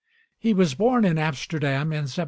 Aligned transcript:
He 0.39 0.51
was 0.55 0.73
born 0.73 1.05
in 1.05 1.19
Amsterdam 1.19 1.93
in 1.93 2.09
1756. 2.09 2.19